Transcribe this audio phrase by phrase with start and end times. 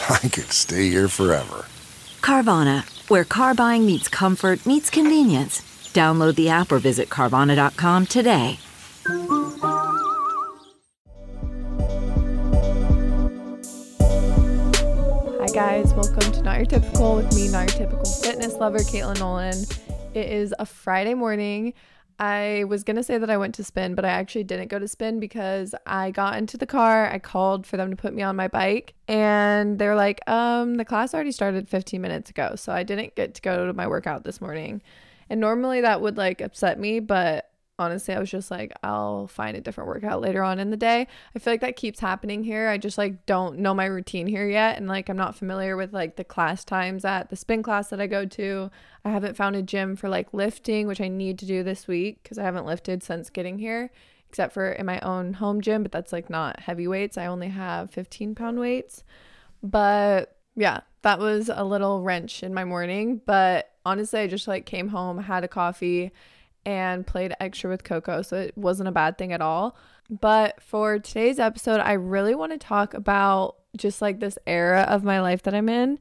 [0.08, 1.66] I could stay here forever.
[2.22, 5.60] Carvana, where car buying meets comfort, meets convenience.
[5.92, 8.58] Download the app or visit Carvana.com today.
[15.38, 19.18] Hi guys, welcome to Not Your Typical with me, Not Your Typical Fitness Lover, Katelynn
[19.18, 19.64] Nolan.
[20.14, 21.74] It is a Friday morning.
[22.20, 24.86] I was gonna say that I went to spin, but I actually didn't go to
[24.86, 27.10] spin because I got into the car.
[27.10, 30.84] I called for them to put me on my bike, and they're like, um, the
[30.84, 34.24] class already started 15 minutes ago, so I didn't get to go to my workout
[34.24, 34.82] this morning.
[35.30, 37.49] And normally that would like upset me, but
[37.80, 41.06] honestly, I was just like, I'll find a different workout later on in the day.
[41.34, 42.68] I feel like that keeps happening here.
[42.68, 44.76] I just like don't know my routine here yet.
[44.76, 48.00] And like, I'm not familiar with like the class times at the spin class that
[48.00, 48.70] I go to.
[49.04, 52.22] I haven't found a gym for like lifting, which I need to do this week
[52.22, 53.90] because I haven't lifted since getting here,
[54.28, 57.16] except for in my own home gym, but that's like not heavy weights.
[57.16, 59.04] I only have 15 pound weights.
[59.62, 63.22] But yeah, that was a little wrench in my morning.
[63.24, 66.12] But honestly, I just like came home, had a coffee
[66.64, 69.76] and played extra with Coco, so it wasn't a bad thing at all.
[70.08, 75.04] But for today's episode, I really want to talk about just like this era of
[75.04, 75.98] my life that I'm in.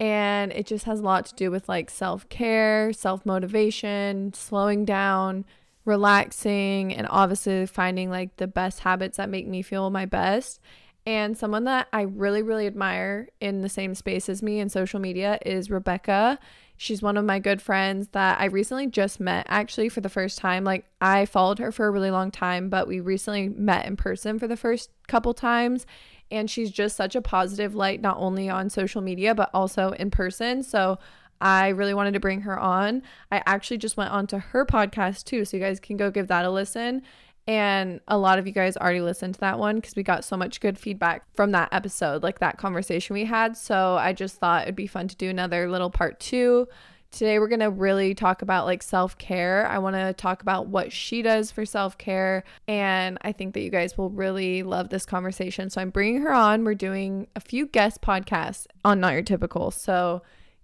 [0.00, 4.84] And it just has a lot to do with like self care, self motivation, slowing
[4.84, 5.44] down,
[5.84, 10.60] relaxing, and obviously finding like the best habits that make me feel my best.
[11.04, 15.00] And someone that I really, really admire in the same space as me in social
[15.00, 16.38] media is Rebecca.
[16.82, 20.36] She's one of my good friends that I recently just met actually for the first
[20.36, 20.64] time.
[20.64, 24.40] Like I followed her for a really long time, but we recently met in person
[24.40, 25.86] for the first couple times.
[26.32, 30.10] And she's just such a positive light, not only on social media, but also in
[30.10, 30.64] person.
[30.64, 30.98] So
[31.40, 33.02] I really wanted to bring her on.
[33.30, 35.44] I actually just went on to her podcast too.
[35.44, 37.02] So you guys can go give that a listen.
[37.46, 40.36] And a lot of you guys already listened to that one because we got so
[40.36, 43.56] much good feedback from that episode, like that conversation we had.
[43.56, 46.68] So I just thought it'd be fun to do another little part two.
[47.10, 49.66] Today, we're going to really talk about like self care.
[49.66, 52.44] I want to talk about what she does for self care.
[52.68, 55.68] And I think that you guys will really love this conversation.
[55.68, 56.64] So I'm bringing her on.
[56.64, 59.72] We're doing a few guest podcasts on Not Your Typical.
[59.72, 60.22] So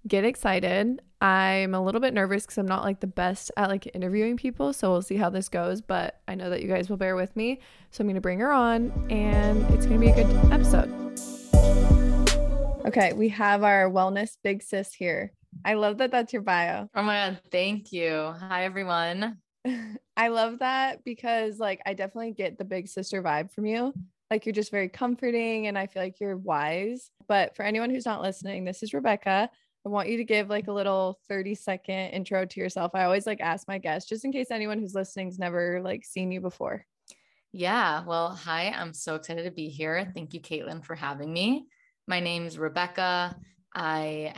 [0.08, 1.00] get excited.
[1.20, 4.72] I'm a little bit nervous because I'm not like the best at like interviewing people.
[4.72, 5.80] So we'll see how this goes.
[5.80, 7.60] But I know that you guys will bear with me.
[7.90, 10.88] So I'm going to bring her on and it's going to be a good episode.
[12.86, 15.32] Okay, we have our wellness big sis here.
[15.64, 16.88] I love that that's your bio.
[16.94, 17.40] Oh my God.
[17.50, 18.34] Thank you.
[18.38, 19.38] Hi, everyone.
[20.16, 23.92] I love that because like I definitely get the big sister vibe from you.
[24.30, 27.10] Like you're just very comforting and I feel like you're wise.
[27.26, 29.50] But for anyone who's not listening, this is Rebecca.
[29.86, 32.92] I want you to give like a little 30 second intro to yourself.
[32.94, 36.30] I always like ask my guests just in case anyone who's listening's never like seen
[36.32, 36.84] you before.
[37.52, 38.04] Yeah.
[38.04, 38.68] Well, hi.
[38.68, 40.12] I'm so excited to be here.
[40.14, 41.66] Thank you, Katelynn, for having me.
[42.06, 43.36] My name's Rebecca.
[43.74, 44.34] I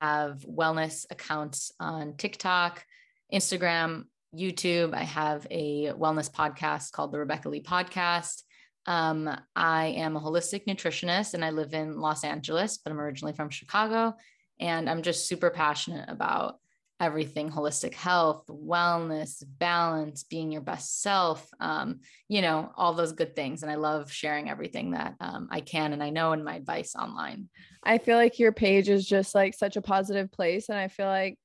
[0.00, 2.84] have wellness accounts on TikTok,
[3.32, 4.94] Instagram, YouTube.
[4.94, 8.42] I have a wellness podcast called the Rebecca Leigh Podcast.
[8.86, 13.32] Um, I am a holistic nutritionist and I live in Los Angeles, but I'm originally
[13.32, 14.14] from Chicago.
[14.60, 16.58] And I'm just super passionate about
[17.00, 23.34] everything holistic health, wellness, balance, being your best self, um, you know, all those good
[23.34, 23.62] things.
[23.62, 26.94] And I love sharing everything that um, I can and I know in my advice
[26.94, 27.48] online.
[27.82, 30.68] I feel like your page is just like such a positive place.
[30.68, 31.36] And I feel like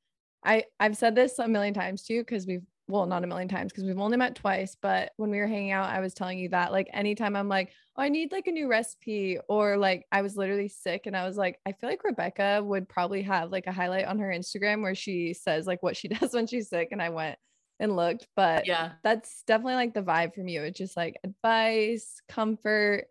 [0.45, 3.72] I, I've said this a million times too, because we've well, not a million times
[3.72, 6.50] because we've only met twice, but when we were hanging out, I was telling you
[6.50, 10.22] that like anytime I'm like, oh, I need like a new recipe, or like I
[10.22, 13.68] was literally sick and I was like, I feel like Rebecca would probably have like
[13.68, 16.90] a highlight on her Instagram where she says like what she does when she's sick.
[16.92, 17.38] And I went
[17.80, 20.63] and looked, but yeah, that's definitely like the vibe from you.
[20.63, 23.07] It's just like advice, comfort,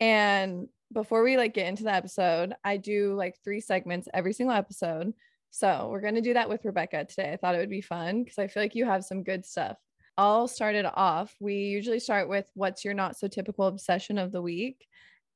[0.00, 4.56] and before we like get into the episode, I do like three segments every single
[4.56, 5.14] episode.
[5.50, 7.32] So we're going to do that with Rebecca today.
[7.32, 9.76] I thought it would be fun because I feel like you have some good stuff.
[10.16, 11.34] I'll start it off.
[11.40, 14.86] We usually start with what's your not so typical obsession of the week.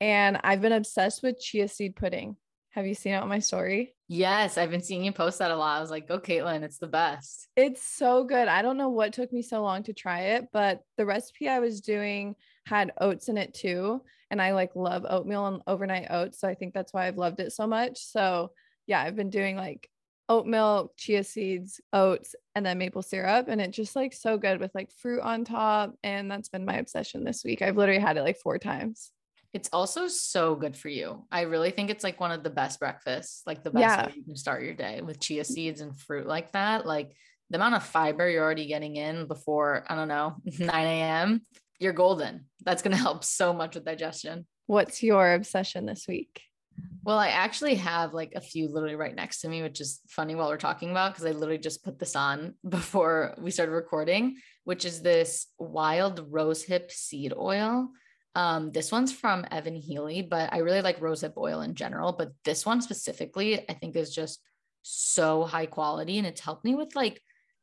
[0.01, 2.37] And I've been obsessed with chia seed pudding.
[2.71, 3.95] Have you seen it on my story?
[4.07, 5.79] Yes, I've been seeing you post that a lot.
[5.79, 7.49] I was like, go, Katelynn, it's the best.
[7.57, 8.49] It's so good.
[8.49, 11.61] I don't know what took me so long to try it, but the recipe I
[11.61, 12.37] was doing
[12.67, 14.03] had oats in it too.
[14.31, 16.39] And I like love oatmeal and overnight oats.
[16.39, 17.99] So I think that's why I've loved it so much.
[18.05, 18.53] So
[18.87, 19.89] yeah, I've been doing like
[20.29, 23.47] oat milk, chia seeds, oats, and then maple syrup.
[23.49, 25.95] And it's just like so good with like fruit on top.
[26.03, 27.63] And that's been my obsession this week.
[27.63, 29.13] I've literally had it like four times.
[29.53, 31.25] It's also so good for you.
[31.33, 34.07] I really think it's like one of the best breakfasts, like the best Yeah.
[34.07, 36.85] way you can start your day with chia seeds and fruit like that.
[36.87, 37.13] Like
[37.49, 41.43] the amount of fiber you're already getting in before, I don't know, 9 a.m.,
[41.79, 42.47] you're golden.
[42.65, 44.47] That's going to help so much with digestion.
[44.67, 46.43] What's your obsession this week?
[47.05, 50.35] Well, I actually have like a few literally right next to me, which is funny
[50.35, 54.37] while we're talking about because I literally just put this on before we started recording,
[54.65, 57.91] which is this wild rosehip seed oil.
[58.35, 62.13] Um, this one's from Evan Healy, but I really like rosehip oil in general.
[62.13, 64.41] But this one specifically, I think is just
[64.83, 67.21] so high quality and it's helped me with like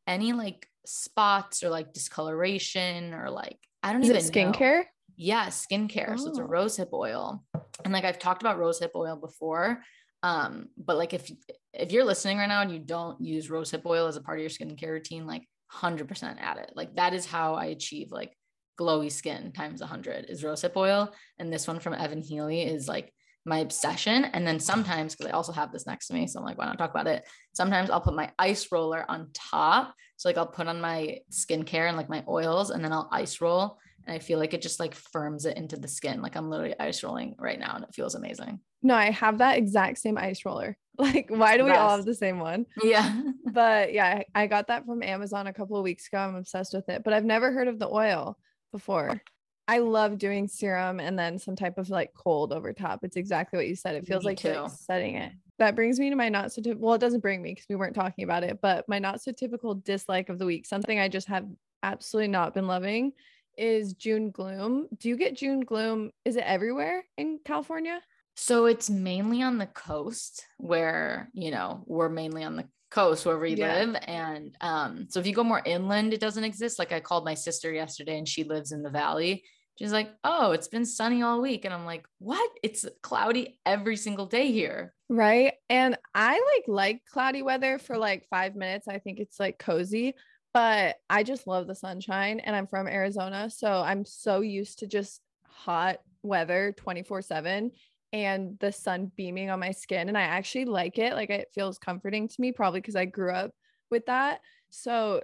[0.07, 4.24] any like spots or like discoloration or like I don't Is even it
[4.54, 4.68] know.
[5.15, 6.18] Yeah, skincare.
[6.19, 6.48] So it's a Oh.
[6.48, 7.44] rosehip oil.
[7.83, 9.83] And like I've talked about rosehip oil before.
[10.21, 11.30] Um, but like if
[11.74, 14.42] if you're listening right now and you don't use rosehip oil as a part of
[14.42, 16.71] your skincare routine, like 100% add it.
[16.75, 18.38] Like that is how I achieve like
[18.80, 21.13] glowy skin times 100 is rosehip oil.
[21.39, 23.13] And this one from Evan Healy is like
[23.45, 24.24] my obsession.
[24.25, 26.65] And then sometimes, because I also have this next to me, so I'm like, why
[26.65, 27.27] not talk about it?
[27.54, 29.94] Sometimes I'll put my ice roller on top.
[30.15, 33.42] So like I'll put on my skincare and like my oils, and then I'll ice
[33.42, 36.21] roll and I feel like it just like firms it into the skin.
[36.21, 38.59] Like I'm literally ice rolling right now and it feels amazing.
[38.81, 40.77] No, I have that exact same ice roller.
[40.95, 42.67] Like, why do we all have the same one?
[42.83, 43.19] Yeah.
[43.51, 46.19] But yeah, I got that from Amazon a couple of weeks ago.
[46.19, 48.38] I'm obsessed with it, but I've never heard of the oil
[48.71, 49.19] before.
[49.67, 53.03] I love doing serum and then some type of like cold over top.
[53.03, 53.95] It's exactly what you said.
[53.95, 55.31] It feels Me like, like setting it.
[55.57, 56.88] That brings me to my not so typical.
[56.88, 59.31] Well, it doesn't bring me because we weren't talking about it, but my not so
[59.31, 61.47] typical dislike of the week, something I just have
[61.81, 63.13] absolutely not been loving,
[63.57, 64.88] is June gloom.
[64.97, 66.11] Do you get June gloom?
[66.25, 68.00] Is it everywhere in California?
[68.35, 73.45] So it's mainly on the coast where, you know, we're mainly on the coast wherever
[73.45, 73.73] you Yeah.
[73.85, 73.95] live.
[74.07, 76.79] And um, so if you go more inland, it doesn't exist.
[76.79, 79.44] Like I called my sister yesterday and she lives in the valley.
[79.79, 81.65] She's like, oh, it's been sunny all week.
[81.65, 82.47] And I'm like, what?
[82.61, 84.94] It's cloudy every single day here.
[85.09, 85.53] Right.
[85.69, 88.88] And I like like cloudy weather for like five minutes.
[88.88, 90.13] I think it's like cozy,
[90.53, 93.50] but I just love the sunshine and I'm from Arizona.
[93.50, 97.71] So I'm so used to just hot weather 24 7
[98.11, 100.07] and the sun beaming on my skin.
[100.07, 101.13] And I actually like it.
[101.13, 103.51] Like it feels comforting to me, probably because I grew up
[103.89, 104.41] with that.
[104.69, 105.21] So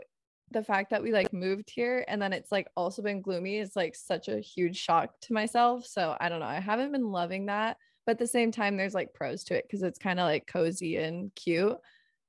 [0.52, 3.76] the fact that we like moved here and then it's like also been gloomy is
[3.76, 5.86] like such a huge shock to myself.
[5.86, 6.48] So I don't know.
[6.48, 7.78] I haven't been loving that
[8.10, 10.48] but at the same time there's like pros to it because it's kind of like
[10.48, 11.78] cozy and cute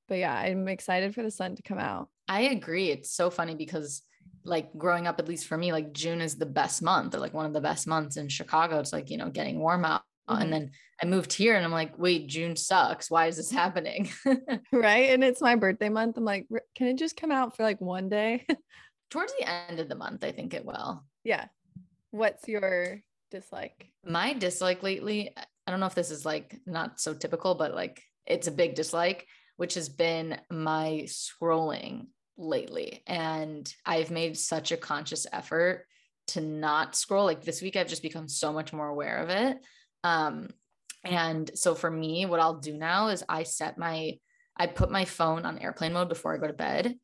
[0.08, 2.90] but yeah i'm excited for the sun to come out I agree.
[2.90, 4.02] It's so funny because
[4.44, 7.34] like growing up, at least for me, like June is the best month or like
[7.34, 8.78] one of the best months in Chicago.
[8.78, 10.02] It's like, you know, getting warm out.
[10.30, 10.40] Mhm.
[10.42, 10.70] And then
[11.02, 13.10] I moved here and I'm like, wait, June sucks.
[13.10, 14.08] Why is this happening?
[14.72, 17.80] right and it's my birthday month i'm like can it just come out for like
[17.80, 18.46] one day
[19.10, 21.02] Towards the end of the month, I think it will.
[21.24, 21.46] yeah
[22.12, 23.02] what's your
[23.32, 27.74] dislike My dislike lately, I don't know if this is like not so typical, but
[27.74, 29.26] like it's a big dislike,
[29.56, 32.06] which has been my scrolling
[32.40, 33.02] lately.
[33.06, 35.86] And I've made such a conscious effort
[36.28, 37.24] to not scroll.
[37.24, 39.58] Like this week, I've just become so much more aware of it.
[40.02, 40.48] Um,
[41.04, 44.18] and so for me, what I'll do now is I set my,
[44.56, 46.94] I put my phone on airplane mode before I go to bed.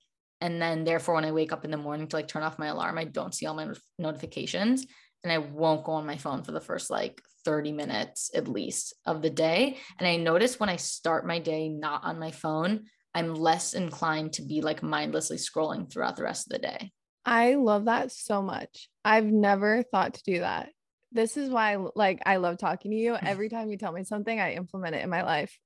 [0.41, 2.67] And then therefore, when I wake up in the morning to like turn off my
[2.67, 4.87] alarm, I don't see all my notifications
[5.25, 8.95] and I won't go on my phone for the first like 30 minutes at least
[9.07, 9.79] of the day.
[9.99, 12.85] And I notice when I start my day not on my phone,
[13.17, 16.93] I'm less inclined to be like mindlessly scrolling throughout the rest of the day.
[17.25, 18.91] i love that so much.
[19.07, 20.69] I've never thought to do that.
[21.13, 23.15] This is why like i love talking to you.
[23.23, 25.59] Every time you tell me something i implement it in my life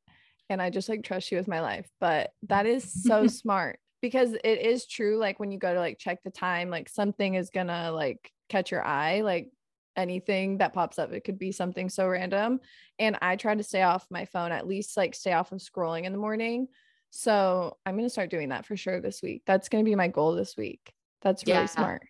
[0.48, 1.88] and i just like trust you with my life.
[1.98, 5.98] But that is so smart because it is true like when you go to like
[5.98, 9.50] check the time like something is gonna like catch your eye like
[9.96, 12.60] anything that pops up it could be something so random.
[13.00, 16.04] And i try to stay off my phone at least like stay off of scrolling
[16.04, 16.68] in the morning
[17.10, 20.34] so i'm gonna start doing that for sure this week that's gonna be my goal
[20.34, 21.66] this week that's really Yeah.
[21.66, 22.02] smart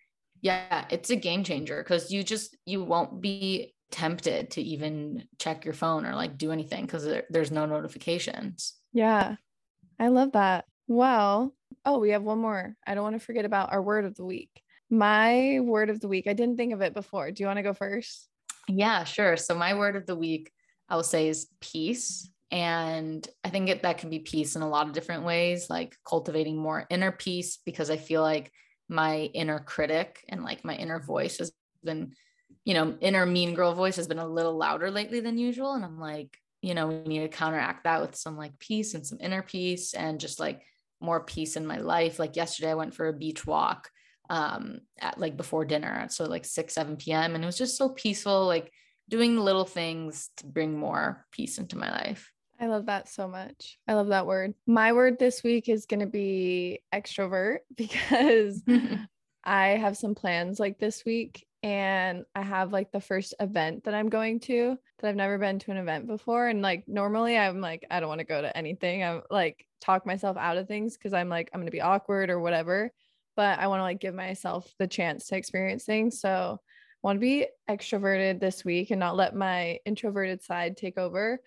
[0.43, 5.65] Yeah, it's a game changer because you just you won't be tempted to even check
[5.65, 8.73] your phone or like do anything because there, there's no notifications.
[8.91, 9.35] Yeah.
[9.99, 10.65] I love that.
[10.87, 11.53] Well,
[11.85, 12.75] oh, we have one more.
[12.87, 14.49] I don't want to forget about our word of the week.
[14.89, 17.29] My word of the week, I didn't think of it before.
[17.29, 18.27] Do you want to go first?
[18.67, 19.37] Yeah, sure.
[19.37, 20.51] So my word of the week,
[20.89, 22.30] I will say is peace.
[22.51, 25.95] And I think it, that can be peace in a lot of different ways, like
[26.05, 28.51] cultivating more inner peace, because I feel like
[28.89, 31.53] my inner critic and like my inner voice has
[31.83, 32.13] been,
[32.65, 35.73] you know, inner mean girl voice has been a little louder lately than usual.
[35.73, 39.07] And I'm like, you know, we need to counteract that with some like peace and
[39.07, 40.61] some inner peace and just like
[40.99, 42.19] more peace in my life.
[42.19, 43.89] Like yesterday, I went for a beach walk
[44.29, 47.89] um at like before dinner so like 6 7 p.m and it was just so
[47.89, 48.71] peaceful like
[49.09, 52.31] doing little things to bring more peace into my life
[52.61, 53.79] I love that so much.
[53.87, 54.53] I love that word.
[54.67, 58.61] My word this week is going to be extrovert because
[59.43, 63.95] I have some plans like this week and I have like the first event that
[63.95, 67.61] I'm going to that I've never been to an event before and like normally I'm
[67.61, 69.03] like I don't want to go to anything.
[69.03, 72.29] I'm like talk myself out of things cuz I'm like I'm going to be awkward
[72.29, 72.91] or whatever,
[73.35, 76.19] but I want to like give myself the chance to experience things.
[76.19, 80.99] So I want to be extroverted this week and not let my introverted side take
[80.99, 81.39] over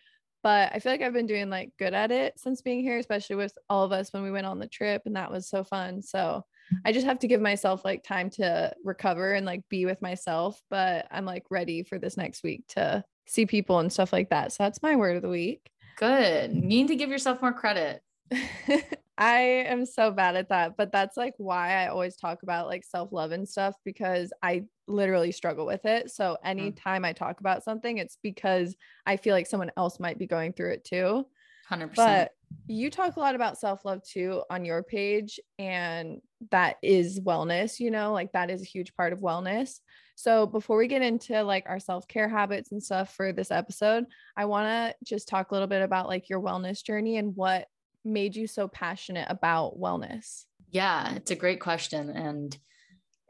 [0.44, 3.36] but I feel like I've been doing like good at it since being here, especially
[3.36, 6.02] with all of us when we went on the trip and that was so fun.
[6.02, 6.44] So
[6.84, 10.60] I just have to give myself like time to recover and like be with myself,
[10.68, 14.52] but I'm like ready for this next week to see people and stuff like that.
[14.52, 15.70] So that's my word of the week.
[15.96, 16.54] Good.
[16.54, 18.02] You need to give yourself more credit.
[19.16, 22.84] I am so bad at that, but that's like why I always talk about like
[22.84, 26.10] self love and stuff because I literally struggle with it.
[26.10, 27.06] So anytime mm.
[27.06, 28.74] I talk about something, it's because
[29.06, 31.26] I feel like someone else might be going through it too.
[31.70, 31.94] 100%.
[31.94, 32.32] But
[32.66, 37.78] you talk a lot about self love too on your page, and that is wellness,
[37.78, 39.78] you know, like that is a huge part of wellness.
[40.16, 44.06] So before we get into like our self care habits and stuff for this episode,
[44.36, 47.66] I want to just talk a little bit about like your wellness journey and what
[48.04, 50.44] made you so passionate about wellness?
[50.70, 52.10] Yeah, it's a great question.
[52.10, 52.56] And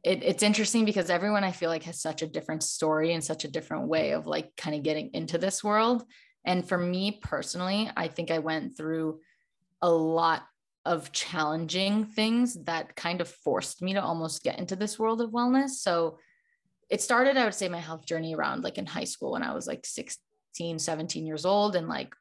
[0.02, 3.44] it, it's interesting because everyone I feel like has such a different story and such
[3.44, 6.04] a different way of like kind of getting into this world.
[6.44, 9.20] And for me personally, I think I went through
[9.80, 10.42] a lot
[10.84, 15.30] of challenging things that kind of forced me to almost get into this world of
[15.30, 15.70] wellness.
[15.70, 16.18] So
[16.90, 19.54] it started, I would say, my health journey around like in high school when I
[19.54, 21.76] was like 16, 17 years old.
[21.76, 22.14] And like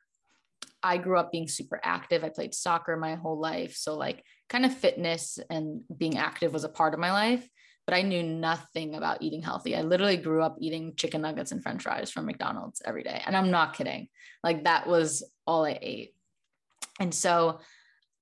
[0.82, 2.24] I grew up being super active.
[2.24, 3.76] I played soccer my whole life.
[3.76, 7.48] So, like, kind of fitness and being active was a part of my life,
[7.86, 9.76] but I knew nothing about eating healthy.
[9.76, 13.22] I literally grew up eating chicken nuggets and french fries from McDonald's every day.
[13.26, 14.08] And I'm not kidding.
[14.44, 16.14] Like, that was all I ate.
[17.00, 17.60] And so,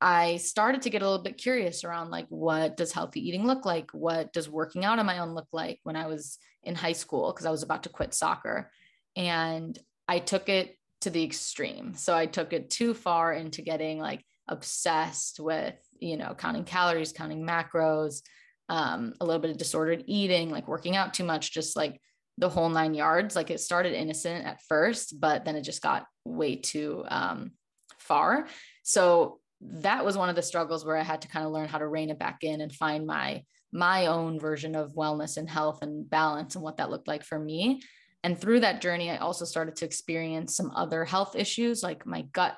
[0.03, 3.65] I started to get a little bit curious around like what does healthy eating look
[3.65, 3.91] like?
[3.91, 7.31] What does working out on my own look like when I was in high school
[7.31, 8.71] because I was about to quit soccer.
[9.15, 11.95] And I took it to the extreme.
[11.95, 17.11] So I took it too far into getting like obsessed with, you know, counting calories,
[17.11, 18.21] counting macros,
[18.69, 21.99] um, a little bit of disordered eating, like working out too much, just like
[22.37, 23.35] the whole nine yards.
[23.35, 27.51] Like it started innocent at first, but then it just got way too um,
[27.97, 28.47] far.
[28.83, 31.77] So that was one of the struggles where I had to kind of learn how
[31.77, 33.43] to rein it back in and find my
[33.73, 37.39] my own version of wellness and health and balance and what that looked like for
[37.39, 37.81] me
[38.23, 42.23] and through that journey, I also started to experience some other health issues, like my
[42.33, 42.57] gut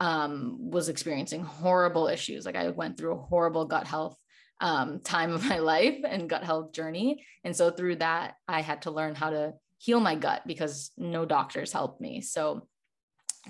[0.00, 2.44] um, was experiencing horrible issues.
[2.44, 4.16] Like I went through a horrible gut health
[4.60, 7.24] um, time of my life and gut health journey.
[7.44, 11.24] And so through that, I had to learn how to heal my gut because no
[11.24, 12.20] doctors helped me.
[12.20, 12.66] So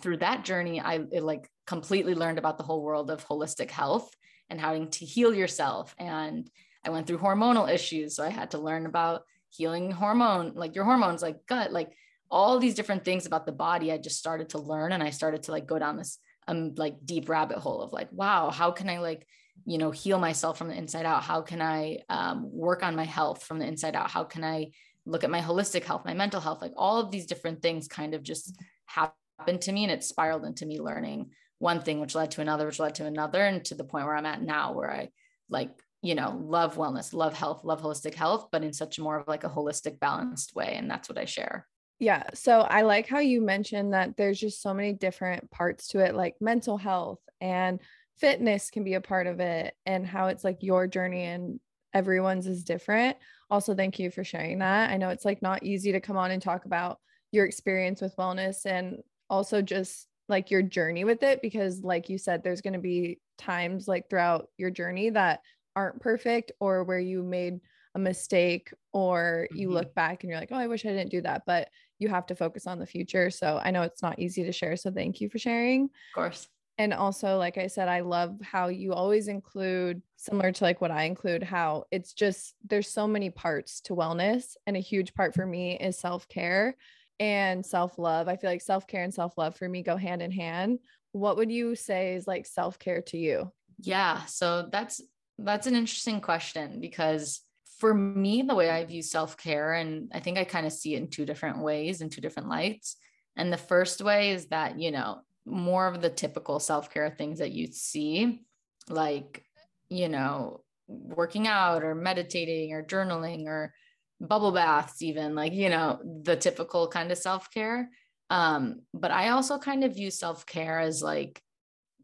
[0.01, 4.15] through that journey, I like completely learned about the whole world of holistic health
[4.49, 5.95] and how to heal yourself.
[5.99, 6.49] And
[6.85, 8.17] I went through hormonal issues.
[8.17, 11.93] So I had to learn about healing hormone, like your hormones, like gut, like
[12.31, 13.93] all these different things about the body.
[13.93, 16.97] I just started to learn and I started to like go down this um like
[17.05, 19.27] deep rabbit hole of like, wow, how can I like,
[19.67, 21.23] you know, heal myself from the inside out?
[21.23, 24.11] How can I um, work on my health from the inside out?
[24.11, 24.71] How can I
[25.07, 26.63] look at my holistic health, my mental health?
[26.63, 30.45] Like all of these different things kind of just happened to me and it spiraled
[30.45, 33.75] into me learning one thing, which led to another, which led to another, and to
[33.75, 35.11] the point where I'm at now, where I
[35.51, 35.71] like
[36.03, 39.45] you know, love wellness, love health, love holistic health, but in such more of like
[39.45, 40.75] a holistic, balanced way.
[40.77, 41.67] And that's what I share.
[41.99, 42.25] Yeah.
[42.33, 46.15] So I like how you mentioned that there's just so many different parts to it,
[46.15, 47.81] like mental health and
[48.19, 51.61] fitness can be a part of it, and how it's like your journey and
[51.93, 53.17] everyone's is different.
[53.51, 54.91] Also, thank you for sharing that.
[54.91, 56.99] I know it's like not easy to come on and talk about
[57.33, 62.17] your experience with wellness and also just like your journey with it because like you
[62.17, 65.41] said there's going to be times like throughout your journey that
[65.77, 67.61] aren't perfect or where you made
[67.95, 69.73] a mistake or you Mhm.
[69.73, 71.43] look back and you're like, oh, I wish I didn't do that.
[71.47, 73.31] But you have to focus on the future.
[73.31, 74.77] So I know it's not easy to share.
[74.77, 75.85] So thank you for sharing.
[75.85, 76.49] Of course.
[76.79, 80.91] And also, like I said, I love how you always include, similar to like what
[80.91, 84.57] I include, how it's just there's so many parts to wellness.
[84.67, 86.77] And a huge part for me is self care
[87.19, 88.29] and self love.
[88.29, 90.79] I feel like self care and self love for me go hand in hand.
[91.13, 93.53] What would you say is like self care to you?
[93.79, 95.03] Yeah, so that's
[95.45, 97.41] that's an interesting question because
[97.79, 100.99] for me the way I view self-care and I think I kind of see it
[100.99, 102.97] in two different ways in two different lights.
[103.37, 107.53] And the first way is that, you know, more of the typical self-care things that
[107.53, 108.43] you see
[108.89, 109.45] like,
[109.89, 113.73] you know, working out or meditating or journaling or
[114.21, 117.89] bubble baths even like, you know, the typical kind of self-care.
[118.29, 121.41] Um but I also kind of view self-care as like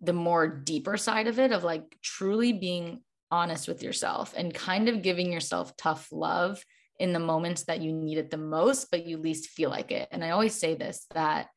[0.00, 4.88] the more deeper side of it of like truly being honest with yourself and kind
[4.88, 6.64] of giving yourself tough love
[6.99, 10.09] in the moments that you need it the most but you least feel like it.
[10.11, 11.49] And i always say this that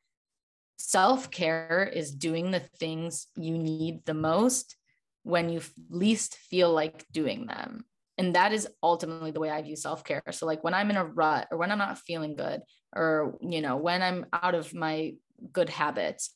[0.78, 4.76] self-care is doing the things you need the most
[5.22, 5.60] when you
[5.90, 7.84] least feel like doing them.
[8.16, 10.22] And that is ultimately the way i view self-care.
[10.30, 12.62] So like when i'm in a rut or when i'm not feeling good
[12.94, 15.14] or you know when i'm out of my
[15.52, 16.30] good habits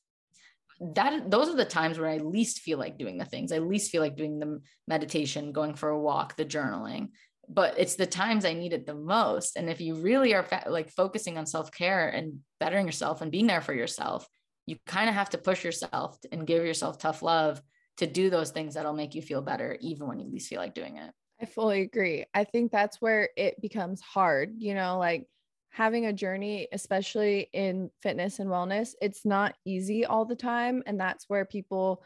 [0.81, 3.53] that those are the times where I least feel like doing the things.
[3.53, 7.11] I least feel like doing the meditation, going for a walk, the journaling.
[7.49, 9.57] But it's the times I need it the most.
[9.57, 13.31] And if you really are fa- like focusing on self care and bettering yourself and
[13.31, 14.27] being there for yourself,
[14.67, 17.61] you kind of have to push yourself and give yourself tough love
[17.99, 20.75] to do those things that'll make you feel better, even when you least feel like
[20.75, 21.13] doing it.
[21.41, 22.25] I fully agree.
[22.33, 25.27] I think that's where it becomes hard, you know, like
[25.75, 30.85] having a journey, especially in fitness and wellness, it's not easy all the time.
[30.87, 32.05] And that's where people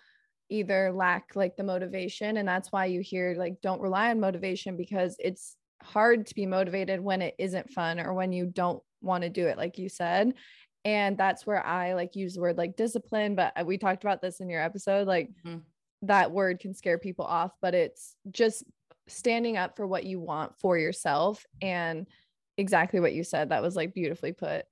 [0.48, 2.38] either lack like the motivation.
[2.38, 6.46] And that's why you hear like, don't rely on motivation because it's hard to be
[6.46, 9.90] motivated when it isn't fun or when you don't want to do it, like you
[9.90, 10.32] said.
[10.86, 14.22] And that's where I like use the word like discipline, but uh, we talked about
[14.22, 15.06] this in your episode.
[15.06, 15.60] Like Mhm.
[16.02, 18.64] that word can scare people off, but it's just
[19.08, 22.06] standing up for what you want for yourself and
[22.58, 23.48] exactly what you said.
[23.48, 24.66] That was like beautifully put.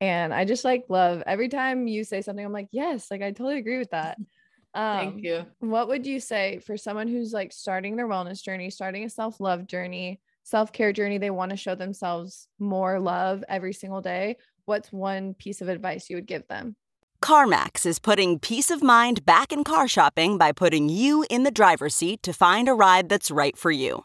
[0.00, 3.32] And I just like love every time you say something, I'm like, yes, like I
[3.32, 4.18] totally agree with that.
[4.72, 5.46] Um, Thank you.
[5.58, 9.40] What would you say for someone who's like starting their wellness journey, starting a self
[9.40, 11.18] love journey, self care journey?
[11.18, 14.36] They want to show themselves more love every single day.
[14.66, 16.76] What's one piece of advice you would give them?
[17.20, 21.50] CarMax is putting peace of mind back in car shopping by putting you in the
[21.50, 24.04] driver's seat to find a ride that's right for you.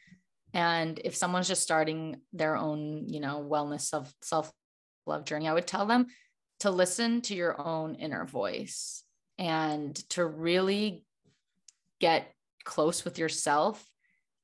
[0.53, 4.51] And if someone's just starting their own, you know, wellness self self
[5.05, 6.07] love journey, I would tell them
[6.59, 9.03] to listen to your own inner voice
[9.37, 11.03] and to really
[11.99, 12.31] get
[12.63, 13.83] close with yourself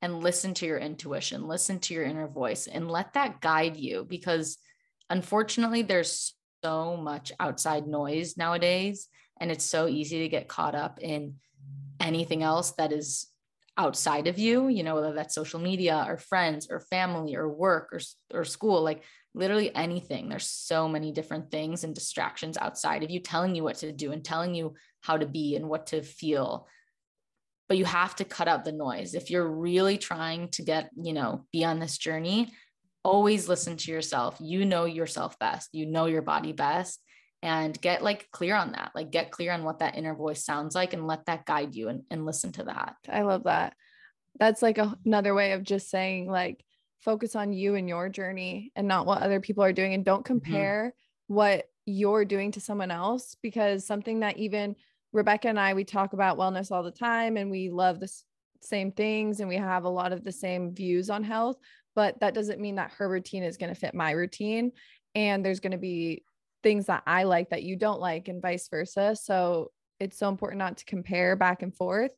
[0.01, 4.05] and listen to your intuition, listen to your inner voice and let that guide you
[4.07, 4.57] because
[5.09, 9.07] unfortunately there's so much outside noise nowadays
[9.39, 11.35] and it's so easy to get caught up in
[11.99, 13.27] anything else that is
[13.77, 17.89] outside of you you know whether that's social media or friends or family or work
[17.93, 17.99] or,
[18.33, 19.03] or school like
[19.37, 20.27] literally anything.
[20.27, 24.11] There's so many different things and distractions outside of you telling you what to do
[24.11, 26.67] and telling you how to be and what to feel.
[27.69, 29.13] But you have to cut out the noise.
[29.13, 32.51] If you're really trying to get you know be on this journey
[33.03, 34.35] always listen to yourself.
[34.41, 35.69] You know yourself best.
[35.71, 36.99] You know your body best
[37.47, 40.75] and get like clear on that like get clear on what that inner voice sounds
[40.75, 43.73] like and let that guide you and, and listen to that I love that.
[44.39, 46.63] That's like a, another way of just saying, like,
[46.99, 49.93] focus on you and your journey and not what other people are doing.
[49.93, 50.39] And don't mm-hmm.
[50.39, 50.93] compare
[51.27, 54.75] what you're doing to someone else because something that even
[55.13, 58.11] Rebecca and I, we talk about wellness all the time and we love the
[58.61, 61.57] same things and we have a lot of the same views on health.
[61.95, 64.71] But that doesn't mean that her routine is going to fit my routine.
[65.15, 66.23] And there's going to be
[66.63, 69.15] things that I like that you don't like, and vice versa.
[69.15, 72.11] So it's so important not to compare back and forth.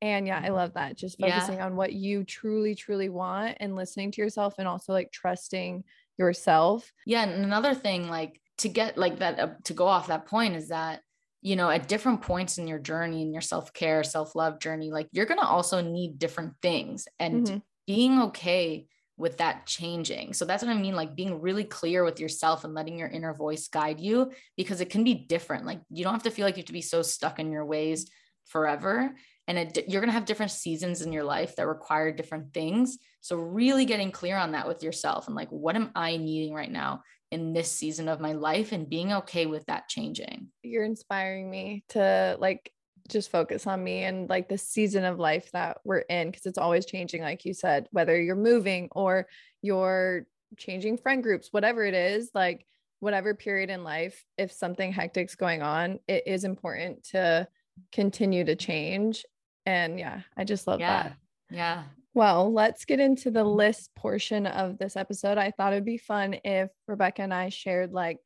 [0.00, 0.96] And yeah, I love that.
[0.96, 1.40] Just Yeah.
[1.40, 5.84] focusing on what you truly, truly want and listening to yourself and also like trusting
[6.18, 6.92] yourself.
[7.06, 10.56] yeah and another thing like to get like that uh, to go off that point
[10.56, 11.00] is that
[11.42, 15.26] you know at different points in your journey in your self-care self-love journey like you're
[15.26, 17.62] going to also need different things and Mhm.
[17.86, 20.32] being okay with that changing.
[20.32, 23.34] So that's what I mean, like being really clear with yourself and letting your inner
[23.34, 25.66] voice guide you because it can be different.
[25.66, 27.66] Like you don't have to feel like you have to be so stuck in your
[27.66, 28.08] ways
[28.46, 29.14] forever.
[29.48, 32.98] And it, you're going to have different seasons in your life that require different things.
[33.22, 36.70] So, really getting clear on that with yourself and like, what am I needing right
[36.70, 40.48] now in this season of my life and being okay with that changing?
[40.62, 42.70] You're inspiring me to like
[43.08, 46.58] just focus on me and like the season of life that we're in because it's
[46.58, 49.26] always changing like you said whether you're moving or
[49.62, 52.66] you're changing friend groups whatever it is like
[53.00, 57.46] whatever period in life if something hectic's going on it is important to
[57.92, 59.24] continue to change.
[59.66, 61.02] And yeah i just love yeah.
[61.02, 61.16] that.
[61.50, 61.82] Yeah.
[62.14, 65.38] Well let's get into the list portion of this episode.
[65.38, 68.18] I thought it'd be fun if rebecca and i shared like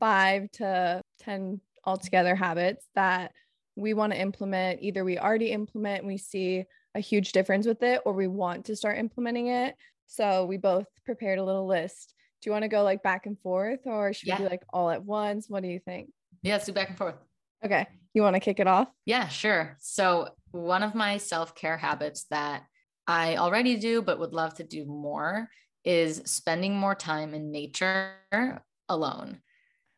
[0.00, 3.32] five to ten altogether habits that
[3.76, 8.00] we want to implement either we already implement we see a huge difference with it
[8.06, 9.74] or we want to start implementing it.
[10.06, 12.14] So we both prepared a little list.
[12.40, 14.38] Do you want to go like back and forth or should yeah.
[14.38, 15.46] we do like all at once?
[15.48, 16.10] What do you think?
[16.42, 17.16] Yeah let's do back and forth.
[17.64, 18.88] Okay you want to kick it off?
[19.04, 19.76] Yeah sure.
[19.78, 22.64] So one of my self-care habits that
[23.06, 25.48] i already do but would love to do more
[25.84, 28.14] is spending more time in nature
[28.88, 29.40] alone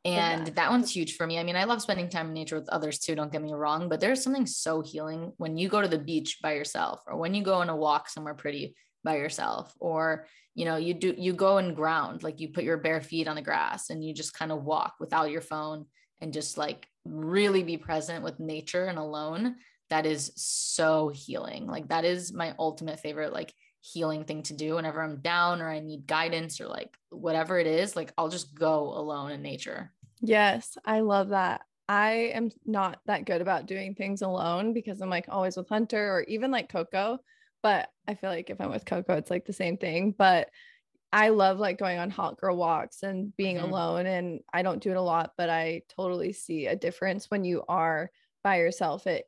[0.09, 0.53] and yeah.
[0.55, 1.39] that one's huge for me.
[1.39, 3.89] I mean, I love spending time in nature with others too, don't get me wrong,
[3.89, 7.35] but there's something so healing when you go to the beach by yourself or when
[7.35, 11.33] you go on a walk somewhere pretty by yourself or you know, you do you
[11.33, 14.35] go and ground, like you put your bare feet on the grass and you just
[14.35, 15.87] kind of walk without your phone
[16.21, 19.55] and just like really be present with nature and alone.
[19.91, 21.67] That is so healing.
[21.69, 25.71] Like that is my ultimate favorite like healing thing to do whenever I'm down or
[25.71, 29.93] I need guidance or like whatever it is, like I'll just go alone in nature.
[30.21, 31.63] Yes, I love that.
[31.89, 36.13] I am not that good about doing things alone because I'm like always with Hunter
[36.15, 37.19] or even like Coco.
[37.63, 40.15] But I feel like if I'm with Coco, it's like the same thing.
[40.17, 40.51] But
[41.13, 43.71] I love like going on hot girl walks and being mm-hmm.
[43.73, 44.07] alone.
[44.07, 47.65] And I don't do it a lot, but I totally see a difference when you
[47.69, 48.11] are
[48.45, 49.07] by yourself.
[49.07, 49.27] It's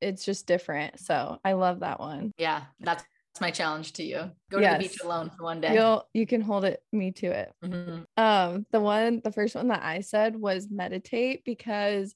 [0.00, 1.00] it's just different.
[1.00, 2.32] So I love that one.
[2.38, 3.04] Yeah, that's
[3.40, 4.30] my challenge to you.
[4.50, 4.72] Go yes.
[4.72, 5.74] to the beach alone for one day.
[5.74, 7.52] You'll you can hold it me to it.
[7.64, 8.02] Mm-hmm.
[8.16, 12.14] Um, the one the first one that I said was meditate because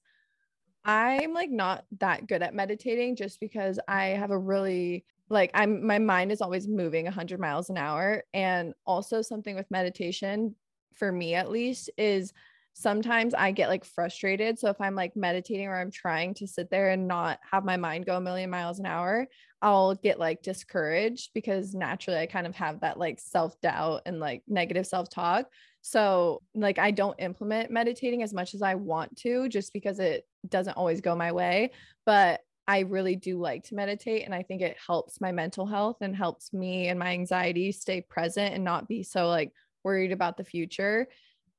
[0.85, 5.87] I'm like not that good at meditating just because I have a really like I'm
[5.87, 10.54] my mind is always moving 100 miles an hour and also something with meditation
[10.94, 12.32] for me at least is
[12.74, 14.58] sometimes I get like frustrated.
[14.58, 17.76] So if I'm like meditating or I'm trying to sit there and not have my
[17.76, 19.26] mind go a million miles an hour,
[19.62, 24.18] I'll get like discouraged because naturally I kind of have that like self doubt and
[24.18, 25.46] like negative self talk.
[25.83, 30.25] So, like, I don't implement meditating as much as I want to just because it
[30.48, 31.70] doesn't always go my way.
[32.05, 34.25] But I really do like to meditate.
[34.25, 38.01] And I think it helps my mental health and helps me and my anxiety stay
[38.01, 39.53] present and not be so like
[39.85, 41.09] worried about the future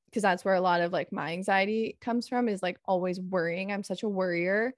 [0.09, 3.71] because that's where a lot of like my anxiety comes from is like always worrying.
[3.71, 4.73] I'm such a worrier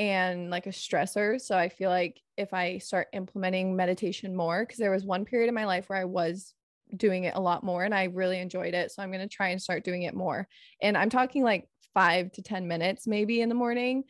[0.00, 1.38] and like a stressor.
[1.38, 5.48] So I feel like if I start implementing meditation more, because there was one period
[5.48, 6.54] in my life where I was
[6.96, 8.90] doing it a lot more and I really enjoyed it.
[8.90, 10.48] So I'm going to try and start doing it more.
[10.80, 14.04] And I'm talking like five to 10 minutes maybe in the morning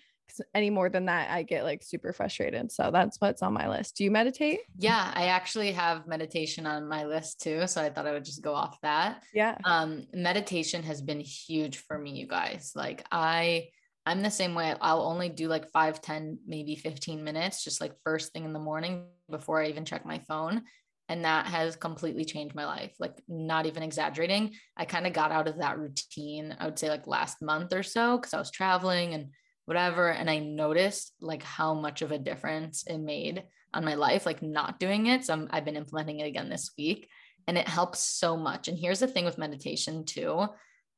[0.54, 2.70] any more than that, I get like super frustrated.
[2.70, 3.96] So that's what's on my list.
[3.96, 4.60] Do you meditate?
[4.78, 7.66] Yeah, I actually have meditation on my list too.
[7.66, 9.24] So I thought I would just go off that.
[9.34, 9.58] Yeah.
[9.64, 12.70] Um, meditation has been huge for me, you guys.
[12.76, 13.70] Like I
[14.06, 14.74] I'm the same way.
[14.80, 18.58] I'll only do like five, 10, maybe 15 minutes, just like first thing in the
[18.58, 20.62] morning before I even check my phone.
[21.08, 22.94] And that has completely changed my life.
[23.00, 24.54] Like, not even exaggerating.
[24.76, 27.82] I kind of got out of that routine, I would say like last month or
[27.82, 29.30] so, because I was traveling and
[29.66, 30.10] whatever.
[30.10, 33.42] And I noticed like how much of a difference it made
[33.74, 35.24] on my life, like not doing it.
[35.24, 37.08] So i have been implementing it again this week
[37.46, 38.68] and it helps so much.
[38.68, 40.46] And here's the thing with meditation too,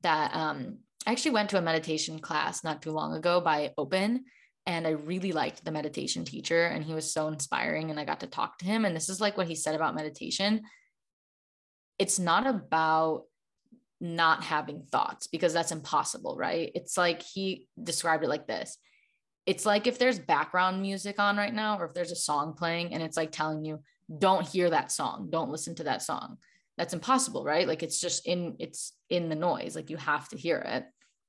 [0.03, 4.25] that um, I actually went to a meditation class not too long ago by Open.
[4.65, 7.91] And I really liked the meditation teacher, and he was so inspiring.
[7.91, 8.85] And I got to talk to him.
[8.85, 10.63] And this is like what he said about meditation
[12.03, 13.25] it's not about
[14.01, 16.73] not having thoughts because that's impossible, right?
[16.75, 18.77] It's like he described it like this.
[19.47, 22.93] It's like if there's background music on right now, or if there's a song playing
[22.93, 23.81] and it's like telling you,
[24.19, 26.39] don't hear that song, don't listen to that song.
[26.79, 27.69] That's impossible, right?
[27.69, 30.85] Like it's just in it's in the noise, like you have to hear it.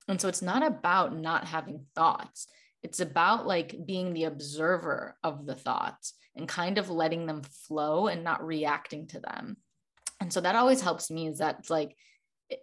[0.07, 2.47] And so it's not about not having thoughts.
[2.81, 8.07] It's about like being the observer of the thoughts and kind of letting them flow
[8.07, 9.57] and not reacting to them.
[10.19, 11.95] And so that always helps me is that like
[12.49, 12.59] it,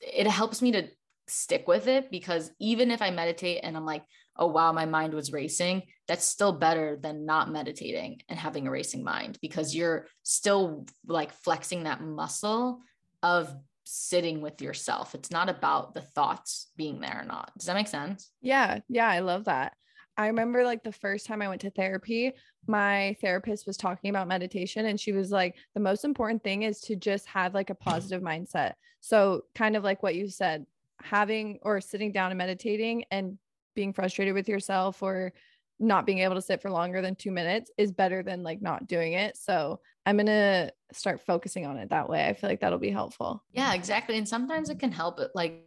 [0.00, 0.88] it helps me to
[1.28, 4.04] stick with it because even if I meditate and I'm like,
[4.36, 8.70] oh wow, my mind was racing, that's still better than not meditating and having a
[8.70, 12.80] racing mind because you're still like flexing that muscle
[13.22, 15.14] of sitting with yourself.
[15.14, 17.50] It's not about the thoughts being there or not.
[17.58, 18.30] Does that make sense?
[18.40, 18.80] Yeah.
[18.88, 19.08] Yeah.
[19.08, 19.74] I love that.
[20.16, 22.32] I remember like the first time I went to therapy,
[22.66, 26.80] my therapist was talking about meditation and she was like, the most important thing is
[26.82, 28.74] to just have like a positive mindset.
[29.00, 30.66] So, kind of like what you said,
[31.02, 33.38] having or sitting down and meditating and
[33.80, 35.32] being frustrated with yourself or
[35.78, 38.86] not being able to sit for longer than two minutes is better than like not
[38.86, 39.38] doing it.
[39.38, 42.26] So I'm going to start focusing on it that way.
[42.26, 43.42] I feel like that'll be helpful.
[43.52, 44.18] Yeah, exactly.
[44.18, 45.64] And sometimes it can help it like,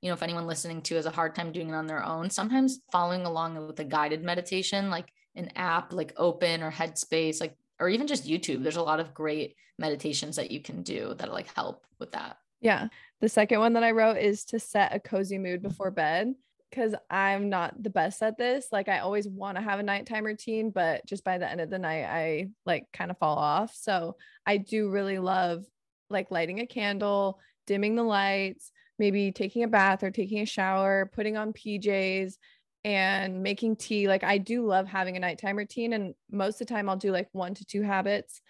[0.00, 2.30] you know, if anyone listening to has a hard time doing it on their own,
[2.30, 7.56] sometimes following along with a guided meditation, like an app like Open or Headspace, like,
[7.80, 11.32] or even just YouTube, there's a lot of great meditations that you can do that
[11.32, 12.36] like help with that.
[12.60, 12.86] Yeah.
[13.20, 16.34] The second one that I wrote is to set a cozy mood before bed
[16.70, 18.68] because I'm not the best at this.
[18.70, 21.70] Like I always want to have a nighttime routine, but just by the end of
[21.70, 23.74] the night, I like kind of fall off.
[23.74, 25.64] So I do really love
[26.08, 31.10] like lighting a candle, dimming the lights, maybe taking a bath or taking a shower,
[31.12, 32.34] putting on PJs
[32.84, 34.08] and making tea.
[34.08, 35.92] Like I do love having a nighttime routine.
[35.92, 38.40] And most of the time I'll do like one to two habits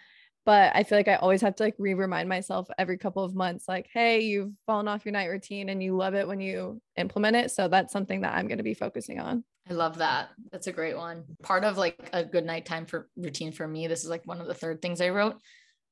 [0.46, 3.68] but I feel like I always have to like re-remind myself every couple of months,
[3.68, 7.36] like, hey, you've fallen off your night routine and you love it when you implement
[7.36, 7.50] it.
[7.50, 9.44] So that's something that I'm going to be focusing on.
[9.68, 10.30] I love that.
[10.50, 11.24] That's a great one.
[11.42, 14.46] Part of like a good nighttime for routine for me, this is like one of
[14.46, 15.36] the third things I wrote,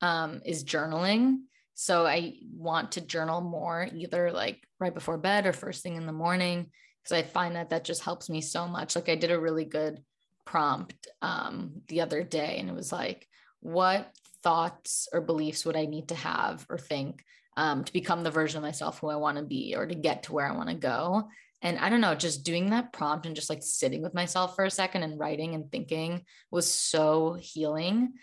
[0.01, 1.37] um, is journaling.
[1.75, 6.05] So I want to journal more, either like right before bed or first thing in
[6.05, 8.95] the morning, because I find that that just helps me so much.
[8.95, 10.03] Like I did a really good
[10.45, 13.27] prompt um, the other day, and it was like,
[13.61, 14.11] what
[14.43, 17.23] thoughts or beliefs would I need to have or think
[17.57, 20.23] um, to become the version of myself who I want to be or to get
[20.23, 21.29] to where I want to go?
[21.61, 24.63] And I don't know, just doing that prompt and just like sitting with myself for
[24.63, 28.13] a second and writing and thinking was so healing.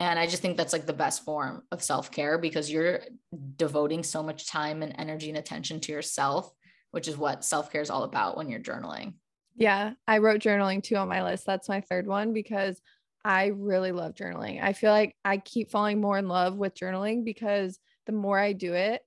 [0.00, 3.00] And I just think that's like the best form of self care because you're
[3.56, 6.52] devoting so much time and energy and attention to yourself,
[6.90, 9.14] which is what self care is all about when you're journaling.
[9.54, 11.46] Yeah, I wrote journaling too on my list.
[11.46, 12.80] That's my third one because
[13.24, 14.62] I really love journaling.
[14.62, 18.52] I feel like I keep falling more in love with journaling because the more I
[18.52, 19.02] do it,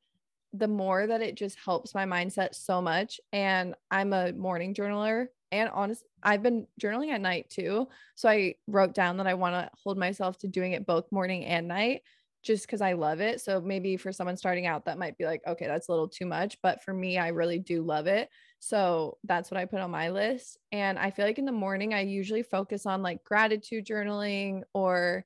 [0.54, 3.20] the more that it just helps my mindset so much.
[3.34, 5.28] And I'm a morning journaler.
[5.52, 7.88] And honest, I've been journaling at night too.
[8.16, 11.46] So I wrote down that I want to hold myself to doing it both morning
[11.46, 12.02] and night
[12.46, 13.42] just because I love it.
[13.42, 16.28] So maybe for someone starting out, that might be like, okay, that's a little too
[16.28, 16.58] much.
[16.62, 18.30] But for me, I really do love it.
[18.60, 20.60] So that's what I put on my list.
[20.72, 25.26] And I feel like in the morning, I usually focus on like gratitude journaling or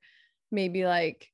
[0.50, 1.28] maybe like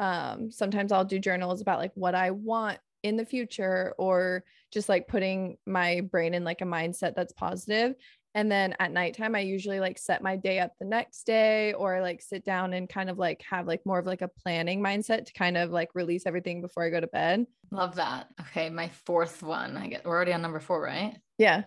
[0.00, 4.88] um, sometimes I'll do journals about like what I want in the future or just
[4.88, 7.94] like putting my brain in like a mindset that's positive
[8.34, 12.00] and then at nighttime, I usually like set my day up the next day or
[12.00, 15.26] like sit down and kind of like have like more of like a planning mindset
[15.26, 17.46] to kind of like release everything before I go to bed.
[17.70, 18.28] Love that.
[18.40, 18.70] Okay.
[18.70, 21.16] My fourth one, I get, we're already on number four, right?
[21.36, 21.64] Yeah.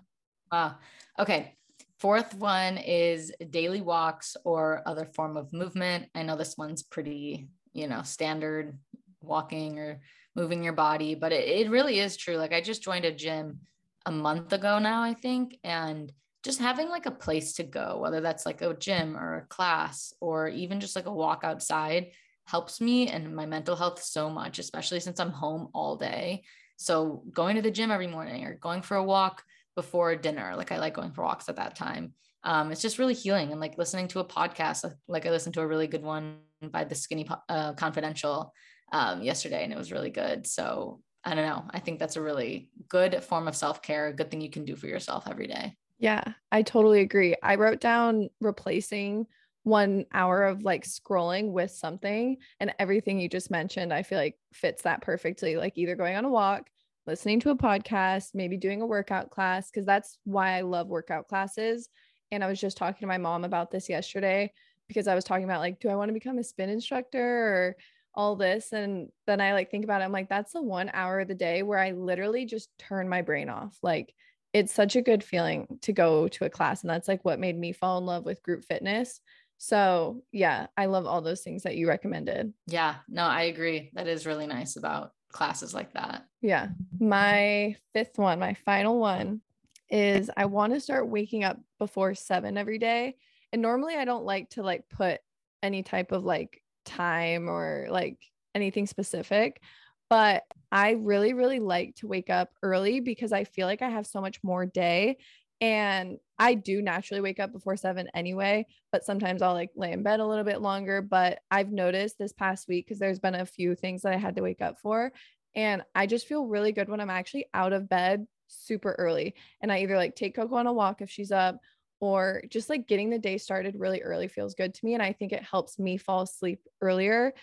[0.51, 0.75] Wow.
[1.19, 1.56] Okay.
[1.99, 6.08] Fourth one is daily walks or other form of movement.
[6.15, 8.78] I know this one's pretty, you know, standard
[9.21, 10.01] walking or
[10.36, 12.38] moving your body, but it, it really is true.
[12.38, 13.60] Like I just joined a gym
[14.06, 15.58] a month ago now, I think.
[15.63, 16.12] And
[16.46, 20.14] just having like a place to go, whether that's like a gym or a class
[20.22, 22.12] or even just like a walk outside,
[22.46, 26.44] helps me and my mental health so much, especially since I'm home all day.
[26.78, 29.44] So going to the gym every morning or going for a walk
[29.76, 32.14] before dinner, like I like going for walks at that time.
[32.44, 34.86] Um, it's just really healing and like listening to a podcast.
[35.08, 38.54] Like I listened to a really good one by the Skinny uh, Confidential
[38.92, 40.46] um, yesterday, and it was really good.
[40.46, 41.66] So I don't know.
[41.72, 44.64] I think that's a really good form of self care, a good thing you can
[44.64, 45.76] do for yourself every day.
[46.06, 47.36] Yeah, I totally agree.
[47.41, 49.26] I wrote down replacing
[49.63, 54.38] one hour of like scrolling with something and everything you just mentioned i feel like
[54.54, 56.68] fits that perfectly like either going on a walk
[57.08, 61.28] listening to a podcast maybe doing a workout class because that's why i love workout
[61.28, 61.89] classes.
[62.32, 64.54] And i was just talking to my mom about this yesterday
[64.88, 67.76] because i was talking about like do i want to become a spin instructor or
[68.13, 68.72] all this?
[68.72, 71.34] And then i like think about it i'm like that's the one hour of the
[71.34, 73.80] day where i literally just turn my brain off.
[73.82, 74.13] Like
[74.56, 77.60] it's such a good feeling to go to a class and that's like what made
[77.60, 79.20] me fall in love with group fitness.
[79.58, 82.54] So yeah i love all those things that you recommended.
[82.65, 83.91] Yeah no i agree.
[83.96, 86.26] That is really nice about classes like that.
[86.41, 86.70] Yeah
[87.02, 89.41] my fifth one my final one
[89.89, 93.15] is i want to start waking up before seven every day
[93.52, 95.20] and normally i don't like to like put
[95.62, 98.18] any type of like time or like
[98.56, 99.62] anything specific
[100.10, 104.08] but I really, really like to wake up early because I feel like I have
[104.08, 105.17] so much more day
[105.62, 110.04] And I do naturally wake up before seven anyway, but sometimes I'll like lay in
[110.04, 111.01] bed a little bit longer.
[111.01, 114.36] But I've noticed this past week because there's been a few things that I had
[114.36, 115.13] to wake up for.
[115.56, 119.36] And I just feel really good when I'm actually out of bed super early.
[119.62, 121.60] And I either like take Coco on a walk if she's up
[122.01, 124.93] or just like getting the day started really early feels good to me.
[124.93, 127.34] And I think it helps me fall asleep earlier.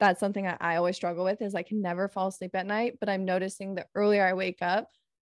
[0.00, 2.98] That's something that I always struggle with is I can never fall asleep at night,
[3.00, 4.88] but I'm noticing the earlier I wake up,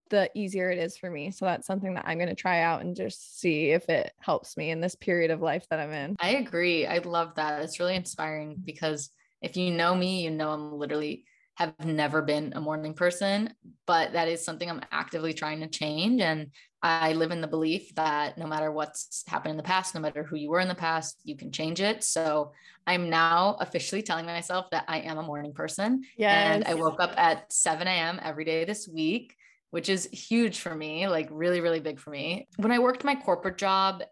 [0.09, 1.31] the easier it is for me.
[1.31, 4.55] So that's something that I'm going to try out and just see if it helps
[4.55, 6.15] me in this period of life that I'm in.
[6.19, 6.85] I agree.
[6.85, 7.61] I love that.
[7.61, 9.09] It's really inspiring because
[9.41, 13.53] if you know me, you know I'm literally have never been a morning person,
[13.85, 16.21] but that is something I'm actively trying to change.
[16.21, 16.51] And
[16.83, 20.21] I live in the belief that no matter what's happened in the past, no matter
[20.21, 22.03] who you were in the past, you can change it.
[22.03, 22.51] So
[22.85, 26.03] I'm now officially telling myself that I am a morning person.
[26.17, 26.55] Yes.
[26.55, 28.19] And I woke up at 7 a.m.
[28.21, 29.33] every day this week,
[29.71, 32.49] which is huge for me, like really, really big for me.
[32.57, 34.03] When I worked my corporate job,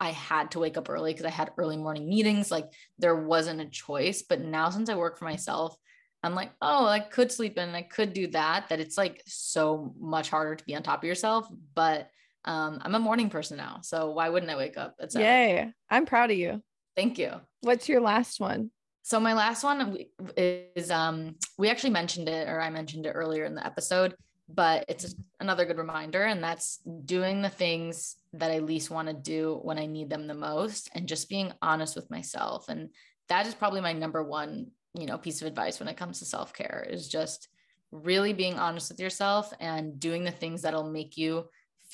[0.00, 2.50] I had to wake up early because I had early morning meetings.
[2.50, 4.22] Like there wasn't a choice.
[4.22, 5.76] But now, since I work for myself,
[6.22, 8.70] I'm like, oh, I could sleep in, I could do that.
[8.70, 11.46] That it's like so much harder to be on top of yourself.
[11.74, 12.08] But
[12.44, 15.26] um, I'm a morning person now, so why wouldn't I wake up at seven?
[15.26, 15.72] Yay!
[15.90, 16.62] I'm proud of you.
[16.96, 17.32] Thank you.
[17.62, 18.70] What's your last one?
[19.02, 19.98] So my last one
[20.36, 24.14] is um, we actually mentioned it, or I mentioned it earlier in the episode,
[24.48, 29.14] but it's another good reminder, and that's doing the things that I least want to
[29.14, 32.68] do when I need them the most, and just being honest with myself.
[32.68, 32.90] And
[33.28, 36.24] that is probably my number one you know piece of advice when it comes to
[36.24, 37.48] self-care is just
[37.90, 41.44] really being honest with yourself and doing the things that'll make you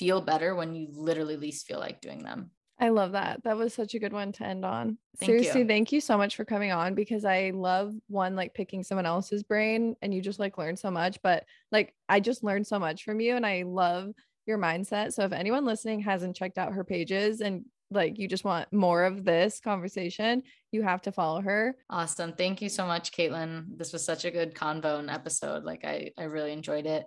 [0.01, 2.49] feel better when you literally least feel like doing them
[2.81, 3.43] I love that.
[3.43, 4.97] That was such a good one to end on.
[5.19, 5.67] Thank Seriously, you.
[5.67, 9.43] thank you so much for coming on because I love one like picking someone else's
[9.43, 13.03] brain and you just like learn so much, but like I just learned so much
[13.03, 14.11] from you and I love
[14.47, 15.13] your mindset.
[15.13, 19.03] So if anyone listening hasn't checked out her pages and like you just want more
[19.03, 21.75] of this conversation, you have to follow her.
[21.91, 25.85] awesome thank you so much Katelynn this was such a good convo and episode like
[25.85, 27.05] i i really enjoyed it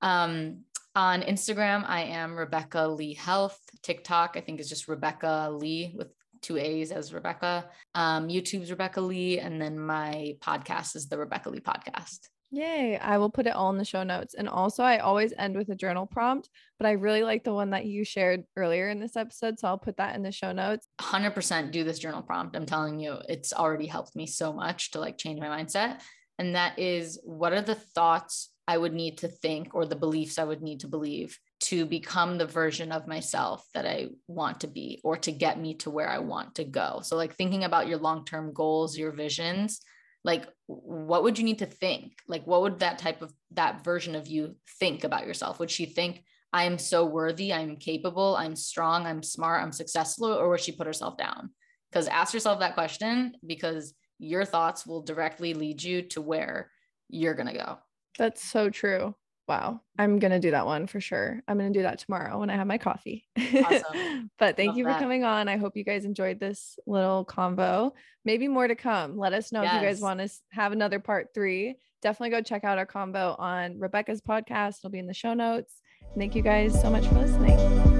[0.00, 5.94] um on instagram i am Rebecca Leigh health tiktok i think is just Rebecca Leigh
[5.96, 6.08] with
[6.42, 11.50] two a's as rebecca um youtube's Rebecca Leigh and then my podcast is the Rebecca
[11.50, 12.98] Leigh podcast Yay.
[12.98, 14.34] I will put it all in the show notes.
[14.34, 17.70] And also, I always end with a journal prompt, but I really like the one
[17.70, 19.60] that you shared earlier in this episode.
[19.60, 20.88] So I'll put that in the show notes.
[21.00, 22.56] 100% do this journal prompt.
[22.56, 26.00] I'm telling you, it's already helped me so much to like change my mindset.
[26.40, 30.38] And that is what are the thoughts I would need to think or the beliefs
[30.38, 31.36] I would need to believe
[31.70, 35.74] to become the version of myself that I want to be or to get me
[35.78, 37.00] to where I want to go.
[37.02, 39.80] So, like thinking about your long term goals, your visions,
[40.22, 42.12] like what would you need to think?
[42.28, 45.58] Like, what would that type of that version of you think about yourself?
[45.58, 50.32] Would she think, I am so worthy, I'm capable, I'm strong, I'm smart, I'm successful,
[50.32, 51.50] or would she put herself down?
[51.90, 56.70] Because ask yourself that question because your thoughts will directly lead you to where
[57.08, 57.78] you're going to go.
[58.18, 59.14] That's so true.
[59.50, 59.80] Wow.
[59.98, 61.40] I'm going to do that one for sure.
[61.48, 63.26] I'm going to do that tomorrow when I have my coffee.
[63.36, 64.30] Awesome.
[64.38, 65.00] but thank Love you for that.
[65.00, 65.48] coming on.
[65.48, 67.90] I hope you guys enjoyed this little convo.
[68.24, 69.18] Maybe more to come.
[69.18, 71.74] Let us know if you guys want to have another part three.
[72.00, 74.78] Definitely go check out our convo on Rebecca's podcast.
[74.78, 75.80] It'll be in the show notes.
[76.16, 77.99] Thank you guys so much for listening.